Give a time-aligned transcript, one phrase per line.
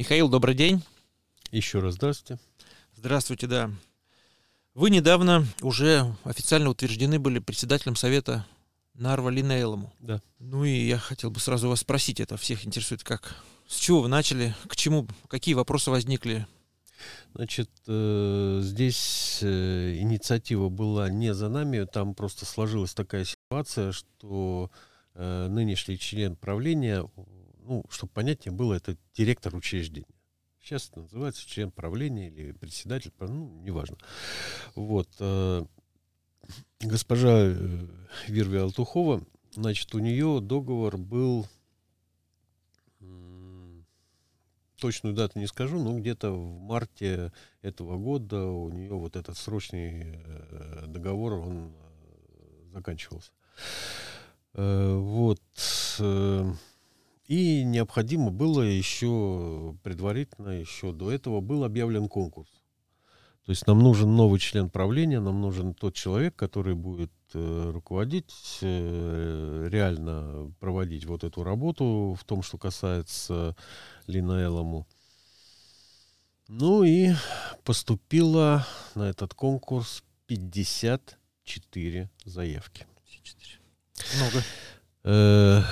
[0.00, 0.82] Михаил, добрый день.
[1.50, 2.42] Еще раз здравствуйте.
[2.96, 3.70] Здравствуйте, да.
[4.72, 8.46] Вы недавно уже официально утверждены были председателем совета
[8.94, 9.92] Нарва Линейлому.
[10.00, 10.22] Да.
[10.38, 13.36] Ну и я хотел бы сразу вас спросить, это всех интересует, как,
[13.68, 16.46] с чего вы начали, к чему, какие вопросы возникли?
[17.34, 24.70] Значит, э, здесь э, инициатива была не за нами, там просто сложилась такая ситуация, что
[25.12, 27.06] э, нынешний член правления,
[27.70, 30.08] ну, чтобы понятнее было, это директор учреждения.
[30.60, 33.96] Сейчас это называется член правления или председатель, ну, неважно.
[34.74, 35.08] Вот.
[35.20, 35.64] Э,
[36.80, 37.86] госпожа э,
[38.26, 41.46] Вирви Алтухова, значит, у нее договор был,
[44.80, 47.32] точную дату не скажу, но где-то в марте
[47.62, 51.72] этого года у нее вот этот срочный э, договор, он
[52.72, 53.30] заканчивался.
[54.54, 55.40] Вот.
[57.30, 62.50] И необходимо было еще предварительно, еще до этого был объявлен конкурс.
[63.46, 68.58] То есть нам нужен новый член правления, нам нужен тот человек, который будет э, руководить,
[68.60, 73.56] э, реально проводить вот эту работу в том, что касается
[74.06, 74.86] Лина Элому.
[76.48, 77.12] Ну и
[77.64, 82.86] поступило на этот конкурс 54 заявки.
[83.06, 83.58] 54.
[84.18, 84.44] Много.
[85.02, 85.62] Э,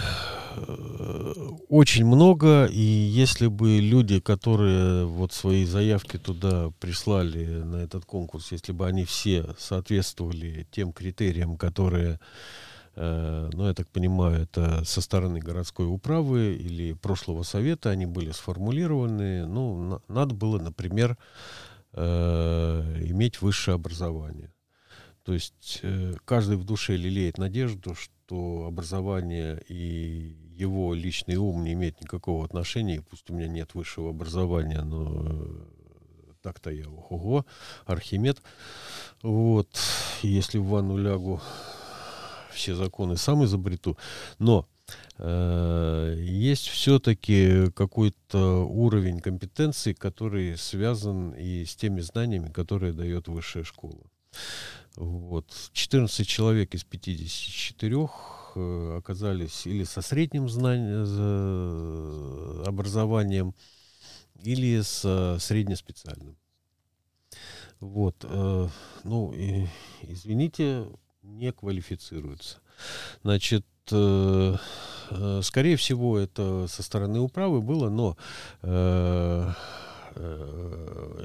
[1.69, 8.53] очень много, и если бы люди, которые вот свои заявки туда прислали на этот конкурс,
[8.53, 12.21] если бы они все соответствовали тем критериям, которые,
[12.95, 18.31] э, ну, я так понимаю, это со стороны городской управы или прошлого совета, они были
[18.31, 21.19] сформулированы, ну, на, надо было, например,
[21.93, 24.53] э, иметь высшее образование.
[25.23, 31.75] То есть э, каждый в душе лелеет надежду, что образование и его личный ум не
[31.75, 33.03] имеет никакого отношения.
[33.03, 35.65] Пусть у меня нет высшего образования, но э,
[36.43, 37.47] так-то я ого,
[37.87, 38.43] Архимед.
[39.23, 39.69] Вот,
[40.23, 41.41] если в ванну лягу,
[42.53, 43.97] все законы сам изобрету.
[44.39, 44.67] Но
[45.19, 53.65] э, есть все-таки какой-то уровень компетенции, который связан и с теми знаниями, которые дает высшая
[53.65, 54.03] школа.
[54.99, 55.47] Вот.
[55.75, 58.09] 14 человек из 54
[58.57, 61.05] э, оказались или со средним знанием,
[62.67, 63.55] образованием,
[64.43, 66.37] или с среднеспециальным.
[67.79, 68.25] Вот.
[68.25, 68.69] Э,
[69.05, 69.69] ну, и,
[70.03, 70.89] извините,
[71.23, 72.59] не квалифицируются.
[73.23, 74.57] Значит, э,
[75.43, 78.17] скорее всего, это со стороны управы было, но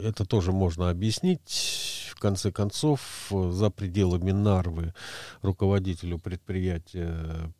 [0.06, 1.93] это тоже можно объяснить
[2.24, 4.94] конце концов, за пределами Нарвы
[5.42, 7.54] руководителю предприятия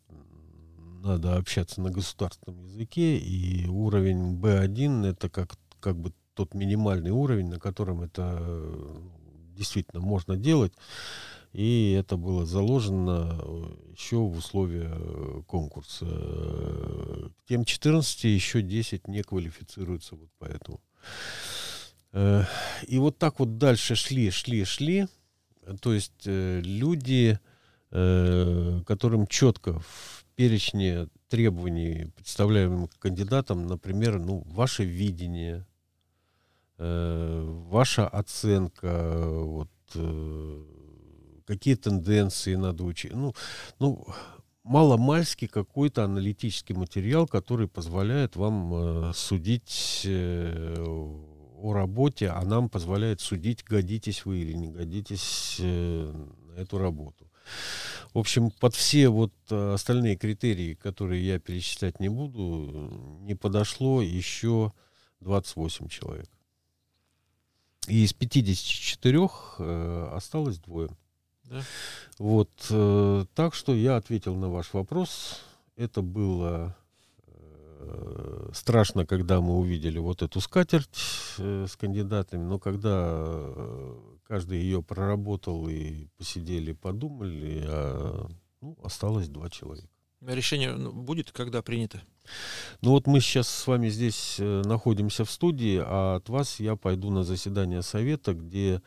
[1.02, 7.48] надо общаться на государственном языке, и уровень B1 это как, как бы тот минимальный уровень,
[7.50, 8.40] на котором это
[9.54, 10.72] действительно можно делать.
[11.52, 13.38] И это было заложено
[13.94, 14.90] еще в условия
[15.46, 16.06] конкурса.
[17.46, 20.80] Тем 14 еще 10 не квалифицируются вот поэтому.
[22.14, 22.44] Э,
[22.86, 25.06] и вот так вот дальше шли, шли, шли.
[25.80, 27.38] То есть э, люди,
[27.90, 35.66] э, которым четко в перечне требований, представляемым кандидатам, например, ну, ваше видение,
[36.76, 39.70] ваша оценка, вот,
[41.46, 43.12] какие тенденции надо учить.
[43.14, 43.32] Ну,
[43.78, 44.04] ну
[44.64, 50.04] маломальский какой-то аналитический материал, который позволяет вам судить
[51.64, 56.12] о работе, а нам позволяет судить, годитесь вы или не годитесь э,
[56.48, 57.26] на эту работу.
[58.12, 64.02] В общем, под все вот э, остальные критерии, которые я перечислять не буду, не подошло
[64.02, 64.72] еще
[65.20, 66.28] 28 человек.
[67.88, 69.18] И из 54
[69.58, 70.90] э, осталось двое.
[71.44, 71.62] Да?
[72.18, 75.40] Вот, э, так что я ответил на ваш вопрос.
[75.76, 76.76] Это было
[77.86, 80.88] Э, страшно, когда мы увидели вот эту скатерть
[81.38, 88.28] с кандидатами, но когда э, каждый ее проработал и посидели, подумали, а,
[88.60, 89.88] ну, осталось два человека.
[90.20, 92.00] Решение ну, будет когда принято?
[92.80, 97.10] Ну вот мы сейчас с вами здесь находимся в студии, а от вас я пойду
[97.10, 98.80] на заседание совета, где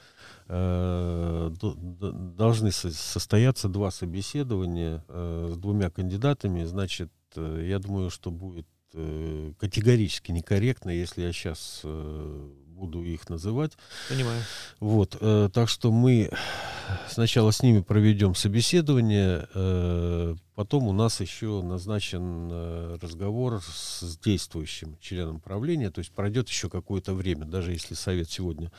[0.47, 6.63] э, должны состояться два собеседования э, с двумя кандидатами.
[6.63, 13.27] Значит, э, я думаю, что будет Э, категорически некорректно, если я сейчас э, буду их
[13.27, 13.73] называть.
[14.07, 14.41] Понимаю.
[14.79, 16.29] Вот, э, так что мы
[17.09, 24.97] сначала с ними проведем собеседование, э, потом у нас еще назначен э, разговор с действующим
[25.01, 28.71] членом правления, то есть пройдет еще какое-то время, даже если совет сегодня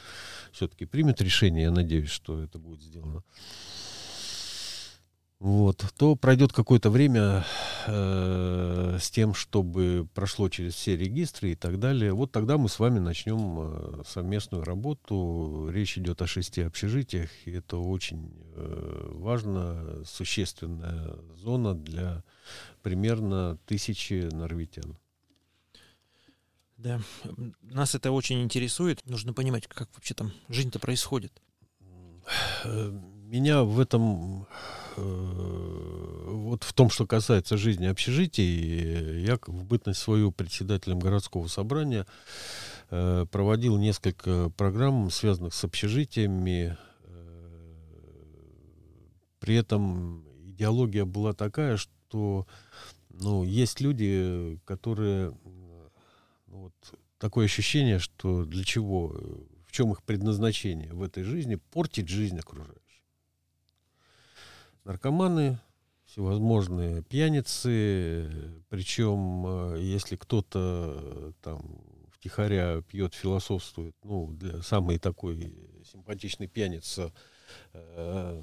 [0.53, 3.23] все-таки примет решение, я надеюсь, что это будет сделано
[5.41, 7.45] вот, то пройдет какое-то время
[7.89, 12.13] э, с тем, чтобы прошло через все регистры и так далее.
[12.13, 15.69] Вот тогда мы с вами начнем э, совместную работу.
[15.71, 22.23] Речь идет о шести общежитиях, и это очень э, важно, существенная зона для
[22.83, 24.97] примерно тысячи норвитян.
[26.77, 27.01] Да,
[27.63, 29.05] нас это очень интересует.
[29.05, 31.33] Нужно понимать, как вообще там жизнь-то происходит.
[32.65, 32.91] Э,
[33.25, 34.47] меня в этом
[34.99, 35.98] Э,
[36.59, 42.05] вот в том, что касается жизни общежитий, я в бытность свою председателем городского собрания
[42.91, 46.77] э, проводил несколько программ, связанных с общежитиями.
[47.05, 47.59] Э,
[49.39, 52.49] при этом идеология была такая, что
[53.11, 55.93] ну, есть люди, которые ну,
[56.49, 56.75] вот,
[57.19, 59.17] такое ощущение, что для чего,
[59.65, 62.83] в чем их предназначение в этой жизни, портить жизнь окружающих
[64.85, 65.61] наркоманы,
[66.09, 68.31] всевозможные пьяницы,
[68.71, 71.61] причем э, если кто-то э, там
[72.13, 77.13] втихаря пьет, философствует, ну, для самый такой симпатичный пьяница
[77.75, 78.43] э,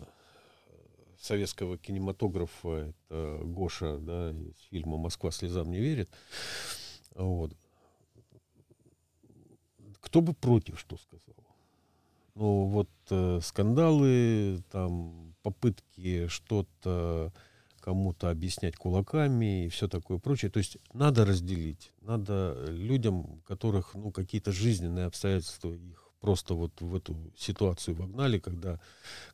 [1.20, 6.10] советского кинематографа, это Гоша, да, из фильма «Москва слезам не верит»,
[7.16, 7.52] вот.
[10.02, 11.36] Кто бы против, что сказал?
[12.36, 17.34] Ну, вот э, скандалы, там, попытки что-то
[17.86, 20.50] кому-то объяснять кулаками и все такое прочее.
[20.50, 21.92] То есть надо разделить.
[22.02, 28.80] Надо людям, которых ну, какие-то жизненные обстоятельства их просто вот в эту ситуацию вогнали, когда,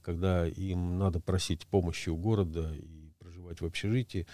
[0.02, 4.28] когда им надо просить помощи у города и проживать в общежитии,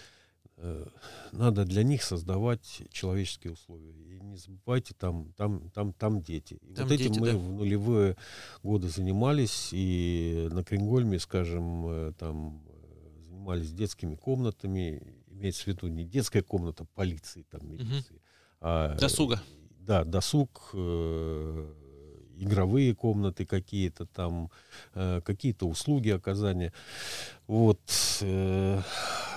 [0.56, 0.86] э,
[1.30, 3.92] надо для них создавать человеческие условия.
[3.92, 6.58] И не забывайте, там, там, там, там дети.
[6.62, 7.38] И там вот этим дети, мы да.
[7.38, 8.16] в нулевые
[8.64, 12.67] годы занимались, и на Крингольме, скажем, э, там э,
[13.48, 18.22] занимались детскими комнатами, имеется в виду не детская комната полиции, там, милиции, угу.
[18.60, 18.94] а...
[18.96, 19.42] Досуга.
[19.80, 24.50] Да, досуг, игровые комнаты какие-то там,
[24.94, 26.74] э, какие-то услуги оказания.
[27.46, 27.80] Вот.
[28.20, 28.82] Э,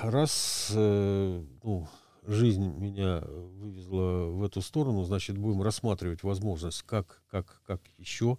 [0.02, 1.88] раз э, ну,
[2.28, 8.38] жизнь меня вывезла в эту сторону, значит, будем рассматривать возможность, как, как, как еще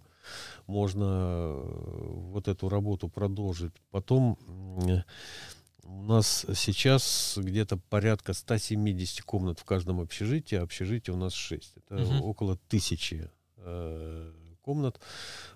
[0.67, 3.73] можно вот эту работу продолжить.
[3.89, 4.37] Потом
[5.83, 11.73] у нас сейчас где-то порядка 170 комнат в каждом общежитии, а общежитие у нас 6.
[11.77, 12.29] Это угу.
[12.29, 13.29] около тысячи
[14.63, 14.99] комнат.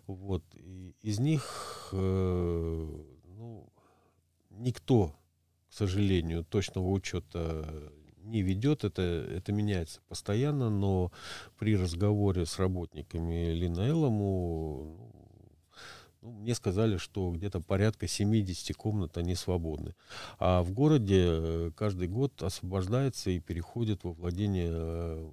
[0.06, 0.44] Вот.
[0.54, 3.70] И из них э, ну,
[4.52, 5.16] никто,
[5.70, 11.12] к сожалению, точного учета не ведет, это, это меняется постоянно, но
[11.58, 15.14] при разговоре с работниками Лина Элому
[16.28, 19.96] ну, мне сказали, что где-то порядка 70 комнат они свободны.
[20.40, 25.30] А в городе э, каждый год освобождается и переходит во владение э,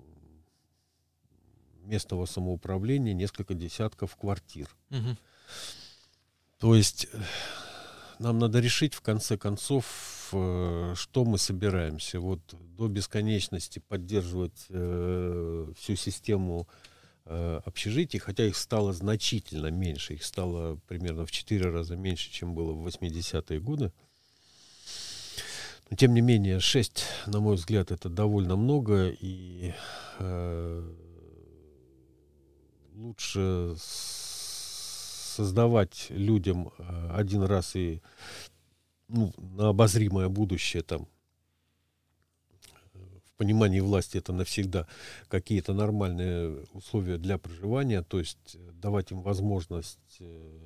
[1.85, 4.69] местного самоуправления несколько десятков квартир.
[4.91, 5.17] Угу.
[6.59, 7.19] То есть э,
[8.21, 12.21] нам надо решить в конце концов, что мы собираемся.
[12.21, 12.41] Вот
[12.77, 16.69] до бесконечности поддерживать э, всю систему
[17.27, 22.55] э, общежитий, хотя их стало значительно меньше, их стало примерно в 4 раза меньше, чем
[22.55, 23.93] было в 80-е годы.
[25.91, 29.75] Но тем не менее, 6, на мой взгляд, это довольно много, и
[30.19, 30.95] э,
[32.95, 33.75] лучше
[35.37, 38.01] создавать людям э, один раз и
[39.09, 41.09] ну, на обозримое будущее там
[43.35, 44.87] в понимании власти это навсегда
[45.29, 50.59] какие-то нормальные условия для проживания, то есть давать им возможность э,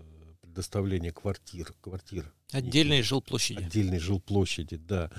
[0.42, 2.30] предоставления квартир, квартир.
[2.52, 3.64] Отдельные жилплощади.
[3.64, 5.10] Отдельные жилплощади, да,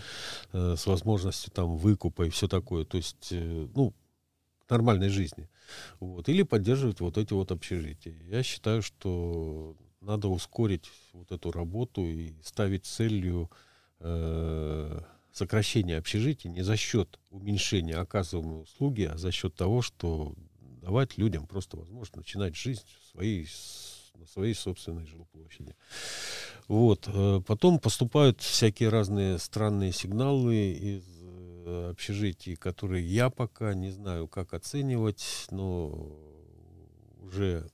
[0.53, 2.85] э, с возможностью там выкупа и все такое.
[2.85, 3.93] То есть, ну,
[4.69, 5.49] нормальной жизни.
[5.99, 6.29] Вот.
[6.29, 8.15] Или поддерживать вот эти вот общежития.
[8.27, 13.49] Я считаю, что надо ускорить вот эту работу и ставить целью
[13.99, 15.01] э,
[15.39, 20.33] сокращения общежитий не за счет уменьшения оказываемой услуги, а за счет того, что
[20.81, 23.47] давать людям просто возможность начинать жизнь в своей,
[24.15, 25.75] на своей собственной жилплощади.
[26.67, 27.07] Вот.
[27.07, 31.19] Э, потом поступают всякие разные странные сигналы из
[31.69, 36.17] Э, общежитий, которые я пока не знаю, как оценивать, но
[37.21, 37.69] уже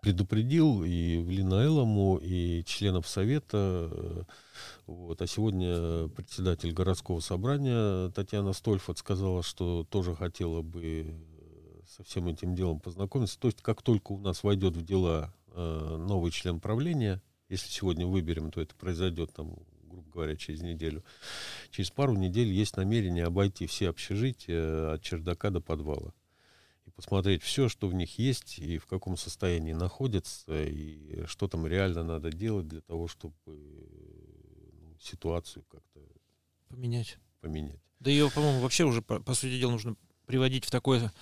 [0.00, 4.26] предупредил и в Линаэлому, и членов Совета.
[4.86, 5.22] Вот.
[5.22, 11.14] А сегодня председатель городского собрания Татьяна Стольфот сказала, что тоже хотела бы
[11.88, 13.38] со всем этим делом познакомиться.
[13.38, 18.06] То есть, как только у нас войдет в дела э, новый член правления, если сегодня
[18.06, 19.56] выберем, то это произойдет там
[19.90, 21.02] грубо говоря, через неделю.
[21.70, 26.14] Через пару недель есть намерение обойти все общежития от чердака до подвала
[27.00, 32.04] посмотреть все, что в них есть, и в каком состоянии находятся, и что там реально
[32.04, 36.00] надо делать для того, чтобы ну, ситуацию как-то
[36.68, 37.18] поменять.
[37.40, 37.80] поменять.
[38.00, 41.12] Да ее, по-моему, вообще уже, по, по сути дела, нужно приводить в такое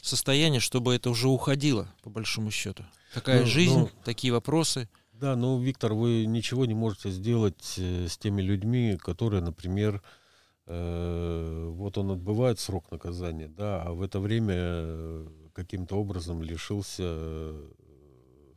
[0.00, 2.84] состояние, чтобы это уже уходило, по большому счету.
[3.12, 4.88] Такая ну, жизнь, ну, такие вопросы.
[5.12, 10.23] Да, но, Виктор, вы ничего не можете сделать э, с теми людьми, которые, например, Э,
[10.66, 17.70] вот он отбывает срок наказания, да, а в это время э, каким-то образом лишился э,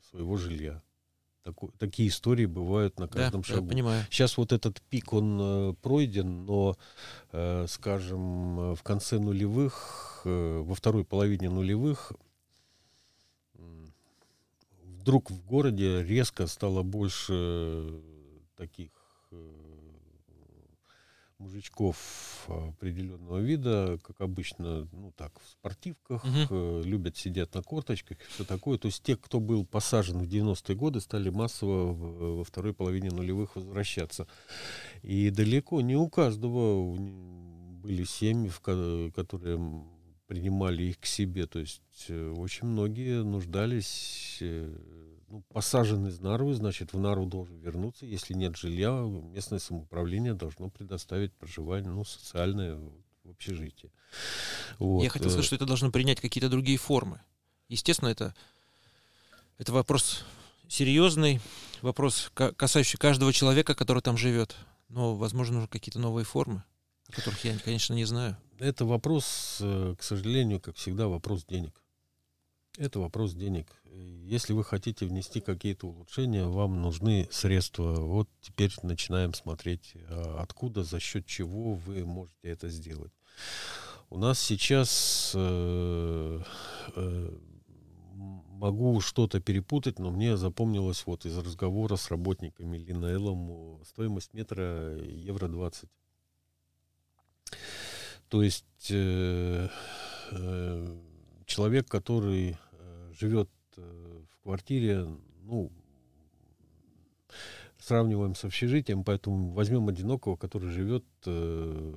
[0.10, 0.82] своего жилья.
[1.44, 3.66] Таку, такие истории бывают на каждом да, шагу.
[3.66, 4.06] Я понимаю.
[4.10, 6.78] Сейчас вот этот пик, он э, пройден, но,
[7.32, 12.14] э, скажем, в конце нулевых, э, во второй половине нулевых,
[14.84, 18.02] вдруг в городе резко стало больше
[18.58, 18.92] таких
[21.40, 26.48] мужичков определенного вида, как обычно, ну так, в спортивках, угу.
[26.50, 28.78] э, любят сидеть на корточках и все такое.
[28.78, 33.10] То есть те, кто был посажен в 90-е годы, стали массово в, во второй половине
[33.10, 34.28] нулевых возвращаться.
[35.04, 39.86] И далеко не у каждого были семьи, в которые
[40.28, 41.48] принимали их к себе.
[41.48, 44.76] То есть э, очень многие нуждались э,
[45.28, 48.06] ну, посажен из Нарвы, значит, в Нарву должен вернуться.
[48.06, 52.76] Если нет жилья, местное самоуправление должно предоставить проживание, ну, социальное
[53.24, 53.92] в общежитии.
[54.80, 55.04] Вот.
[55.04, 57.22] Я хотел сказать, э, что это должно принять какие-то другие формы.
[57.68, 58.34] Естественно, это,
[59.58, 60.24] это вопрос
[60.70, 61.42] серьезный,
[61.82, 64.56] вопрос, касающий каждого человека, который там живет.
[64.90, 66.64] Но, возможно, нужны какие-то новые формы,
[67.10, 68.38] о которых я, конечно, не знаю.
[68.60, 71.82] Это вопрос, э, к сожалению, как всегда, вопрос денег.
[72.78, 73.66] Это вопрос денег.
[74.24, 77.96] Если вы хотите внести какие-то улучшения, вам нужны средства.
[77.96, 83.12] Вот теперь начинаем смотреть, а откуда, за счет чего вы можете это сделать.
[84.12, 86.42] У нас сейчас э,
[86.96, 87.38] э,
[88.14, 95.48] могу что-то перепутать, но мне запомнилось вот из разговора с работниками Линаэлом стоимость метра евро
[95.48, 95.90] 20.
[98.30, 99.68] То есть э,
[100.32, 100.98] э,
[101.48, 102.58] человек, который
[103.18, 105.08] живет э, в квартире,
[105.44, 105.72] ну,
[107.80, 111.94] сравниваем с общежитием, поэтому возьмем одинокого, который живет э,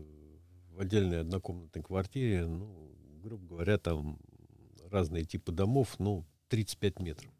[0.72, 4.18] в отдельной однокомнатной квартире, ну, грубо говоря, там
[4.90, 7.32] разные типы домов, ну, 35 метров.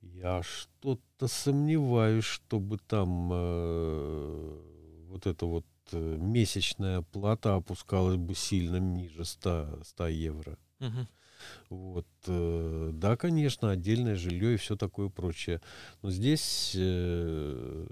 [0.00, 4.60] Я что-то сомневаюсь, чтобы там э,
[5.08, 10.58] вот эта вот э, месячная плата опускалась бы сильно ниже 100, 100 евро.
[10.80, 11.06] Угу.
[11.68, 12.06] Вот.
[12.26, 15.60] Э, да, конечно, отдельное жилье и все такое прочее.
[16.02, 17.86] Но здесь э,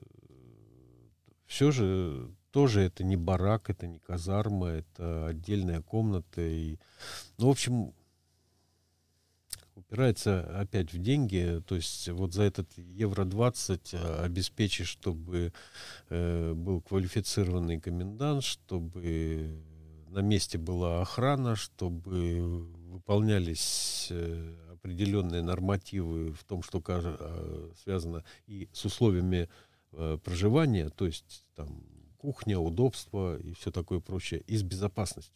[1.47, 6.41] все же тоже это не барак, это не казарма, это отдельная комната.
[6.41, 6.79] И,
[7.39, 7.93] ну, в общем,
[9.75, 11.63] упирается опять в деньги.
[11.67, 15.53] То есть вот за этот евро 20 э, обеспечить, чтобы
[16.09, 19.63] э, был квалифицированный комендант, чтобы
[20.09, 28.69] на месте была охрана, чтобы выполнялись э, определенные нормативы в том, что э, связано и
[28.73, 29.49] с условиями
[29.93, 31.83] э, проживания, то есть там
[32.19, 35.35] кухня, удобство и все такое прочее, и с безопасностью.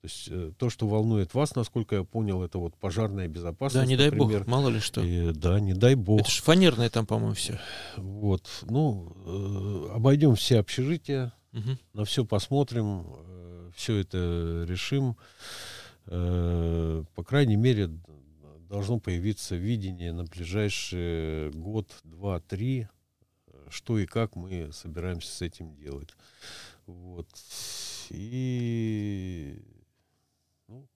[0.00, 3.84] То есть то, что волнует вас, насколько я понял, это вот пожарная безопасность.
[3.84, 4.38] Да, не дай например.
[4.38, 5.02] бог, мало ли что.
[5.02, 6.22] И, да, не дай бог.
[6.22, 7.60] Это же фанерное там, по-моему, все.
[7.98, 11.76] Вот, ну, э, обойдем все общежития, угу.
[11.92, 15.18] на все посмотрим, э, все это решим.
[15.18, 15.79] Э,
[16.10, 17.88] по крайней мере,
[18.68, 22.88] должно появиться видение на ближайший год, два, три,
[23.68, 26.10] что и как мы собираемся с этим делать.
[26.86, 27.28] Вот.
[28.10, 29.62] И
[30.66, 30.88] ну,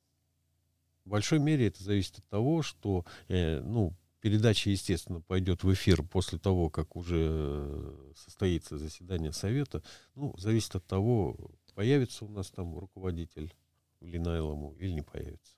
[1.04, 6.02] в большой мере это зависит от того, что э, ну, передача, естественно, пойдет в эфир
[6.02, 9.83] после того, как уже состоится заседание Совета.
[10.14, 11.37] Ну, зависит от того,
[11.75, 13.52] появится у нас там руководитель
[14.01, 15.55] Линайлому или не появится.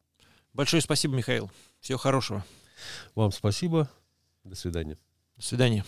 [0.52, 1.50] Большое спасибо, Михаил.
[1.80, 2.44] Всего хорошего.
[3.14, 3.90] Вам спасибо.
[4.44, 4.98] До свидания.
[5.36, 5.84] До свидания.